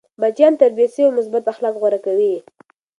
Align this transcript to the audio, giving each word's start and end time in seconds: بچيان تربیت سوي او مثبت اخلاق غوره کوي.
بچيان 0.21 0.53
تربیت 0.61 0.89
سوي 0.95 1.05
او 1.07 1.15
مثبت 1.17 1.43
اخلاق 1.53 1.75
غوره 1.81 1.99
کوي. 2.05 2.35